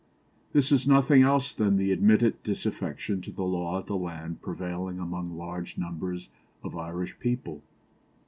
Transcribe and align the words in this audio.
This 0.51 0.71
is 0.71 0.87
nothing 0.87 1.21
else 1.21 1.53
than 1.53 1.77
the 1.77 1.91
admitted 1.91 2.41
disaffection 2.41 3.21
to 3.21 3.31
the 3.31 3.43
law 3.43 3.77
of 3.77 3.85
the 3.85 3.95
land 3.95 4.41
prevailing 4.41 4.97
among 4.97 5.37
large 5.37 5.77
numbers 5.77 6.27
of 6.63 6.75
Irish 6.75 7.19
people. 7.19 7.61